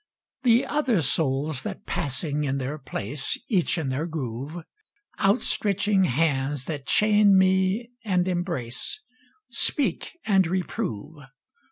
[0.41, 4.63] The other souls that, passing in their place, Each in their groove;
[5.19, 8.99] Out stretching hands that chain me and embrace,
[9.51, 11.17] Speak and reprove.